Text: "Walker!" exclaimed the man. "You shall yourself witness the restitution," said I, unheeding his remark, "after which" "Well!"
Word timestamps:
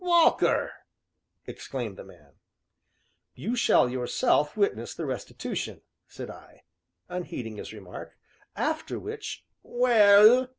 "Walker!" 0.03 0.71
exclaimed 1.45 1.95
the 1.95 2.03
man. 2.03 2.39
"You 3.35 3.55
shall 3.55 3.87
yourself 3.87 4.57
witness 4.57 4.95
the 4.95 5.05
restitution," 5.05 5.83
said 6.07 6.27
I, 6.27 6.63
unheeding 7.07 7.57
his 7.57 7.71
remark, 7.71 8.17
"after 8.55 8.97
which" 8.97 9.45
"Well!" 9.61 10.47